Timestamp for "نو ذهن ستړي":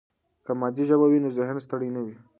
1.23-1.89